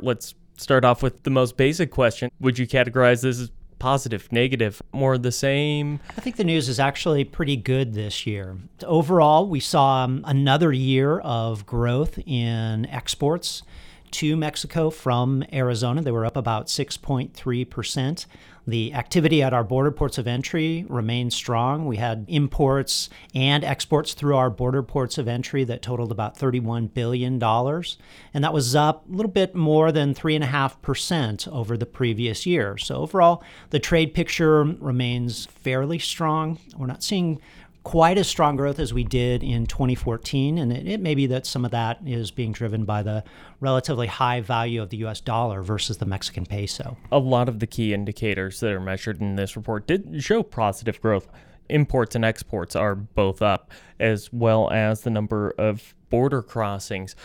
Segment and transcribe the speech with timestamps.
[0.00, 2.30] Let's start off with the most basic question.
[2.38, 3.50] Would you categorize this as
[3.80, 5.98] positive, negative, more the same?
[6.16, 8.56] I think the news is actually pretty good this year.
[8.84, 13.64] Overall, we saw um, another year of growth in exports
[14.12, 16.02] to Mexico from Arizona.
[16.02, 18.26] They were up about 6.3%.
[18.68, 21.86] The activity at our border ports of entry remained strong.
[21.86, 26.92] We had imports and exports through our border ports of entry that totaled about $31
[26.92, 27.42] billion.
[27.42, 32.76] And that was up a little bit more than 3.5% over the previous year.
[32.76, 36.58] So, overall, the trade picture remains fairly strong.
[36.76, 37.40] We're not seeing
[37.88, 40.58] quite as strong growth as we did in 2014.
[40.58, 43.24] And it, it, may be that some of that is being driven by the
[43.60, 46.98] relatively high value of the US dollar versus the Mexican peso.
[47.10, 51.00] A lot of the key indicators that are measured in this report did show positive
[51.00, 51.28] growth.
[51.70, 57.16] Imports and exports are both up, as well as the number of border crossings.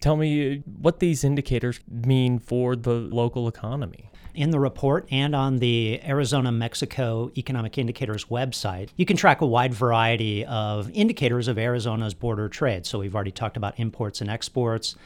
[0.00, 5.58] Tell me what these indicators mean for the local economy in the report and on
[5.58, 11.58] the Arizona Mexico Economic Indicators website, you can track a wide variety of indicators of
[11.58, 12.86] Arizona's border trade.
[12.86, 14.96] So we've already talked about imports and exports,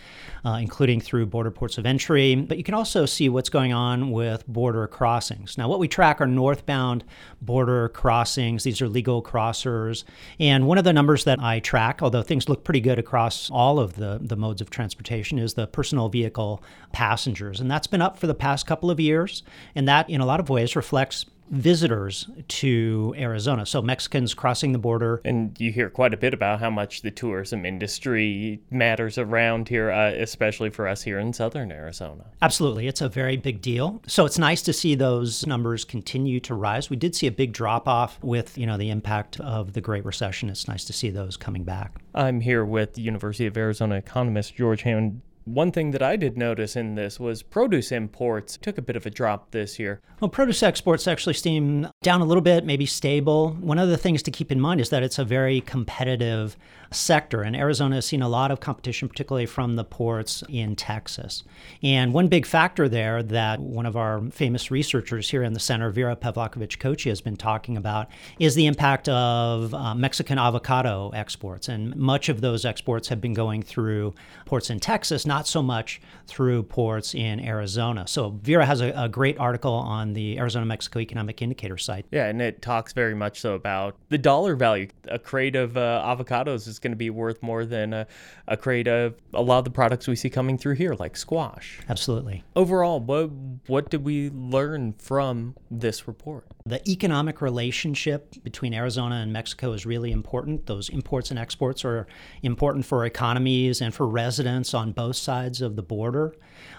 [0.45, 4.11] uh, including through border ports of entry, but you can also see what's going on
[4.11, 5.59] with border crossings.
[5.59, 7.05] Now, what we track are northbound
[7.43, 8.63] border crossings.
[8.63, 10.05] These are legal crossers.
[10.39, 13.81] And one of the numbers that I track, although things look pretty good across all
[13.81, 17.61] of the, the modes of transportation, is the personal vehicle passengers.
[17.61, 19.43] And that's been up for the past couple of years years.
[19.75, 23.65] And that, in a lot of ways, reflects visitors to Arizona.
[23.65, 25.21] So Mexicans crossing the border.
[25.25, 29.91] And you hear quite a bit about how much the tourism industry matters around here,
[29.91, 32.25] uh, especially for us here in southern Arizona.
[32.43, 32.89] Absolutely.
[32.89, 34.03] It's a very big deal.
[34.09, 36.91] So it's nice to see those numbers continue to rise.
[36.91, 40.05] We did see a big drop off with, you know, the impact of the Great
[40.05, 40.51] Recession.
[40.51, 42.01] It's nice to see those coming back.
[42.15, 45.21] I'm here with University of Arizona economist George Hammond.
[45.47, 49.07] One thing that I did notice in this was produce imports took a bit of
[49.07, 50.01] a drop this year.
[50.21, 53.53] Well, produce exports actually seem down a little bit, maybe stable.
[53.61, 56.57] One of the things to keep in mind is that it's a very competitive
[56.91, 61.45] sector, and Arizona has seen a lot of competition, particularly from the ports in Texas.
[61.83, 65.91] And one big factor there that one of our famous researchers here in the center,
[65.91, 71.69] Vera Pavlakovich Kochi, has been talking about is the impact of uh, Mexican avocado exports.
[71.69, 76.01] And much of those exports have been going through ports in Texas, not so much
[76.27, 78.07] through ports in Arizona.
[78.07, 82.07] So Vera has a, a great article on the Arizona Mexico Economic Indicator site.
[82.11, 84.89] Yeah, and it talks very much so about the dollar value.
[85.09, 88.07] A crate of uh, avocados is going to be worth more than a,
[88.49, 91.81] a crate of a lot of the products we see coming through here, like squash.
[91.89, 92.43] Absolutely.
[92.55, 93.31] Overall, what
[93.67, 96.47] what did we learn from this report?
[96.65, 100.67] The economic relationship between Arizona and Mexico is really important.
[100.67, 102.07] Those imports and exports are
[102.43, 106.35] important for economies and for residents on both sides of the border.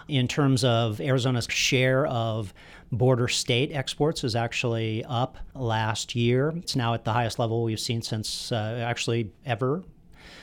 [0.08, 2.52] In terms of Arizona's share of
[2.90, 6.52] border state exports is actually up last year.
[6.56, 9.84] It's now at the highest level we've seen since uh, actually ever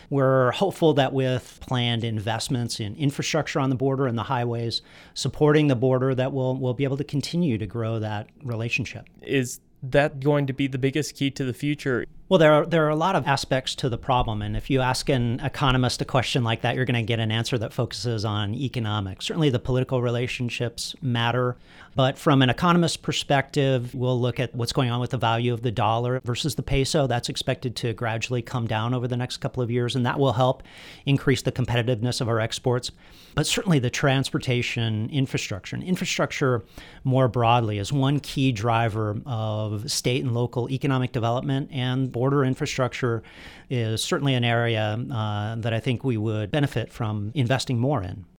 [0.09, 4.81] we're hopeful that with planned investments in infrastructure on the border and the highways
[5.13, 9.07] supporting the border that we'll, we'll be able to continue to grow that relationship.
[9.21, 12.05] Is that going to be the biggest key to the future?
[12.27, 14.41] Well, there are, there are a lot of aspects to the problem.
[14.41, 17.31] And if you ask an economist a question like that, you're going to get an
[17.31, 19.27] answer that focuses on economics.
[19.27, 21.55] Certainly, the political relationships matter.
[21.95, 25.61] But from an economist perspective, we'll look at what's going on with the value of
[25.61, 27.05] the dollar versus the peso.
[27.05, 30.33] That's expected to gradually come down over the next couple of years, and that will
[30.33, 30.63] help
[31.05, 32.91] increase the competitiveness of our exports.
[33.35, 36.63] But certainly, the transportation infrastructure and infrastructure
[37.03, 43.21] more broadly is one key driver of state and local economic development and border infrastructure
[43.69, 48.25] is certainly an area uh, that I think we would benefit from investing more in.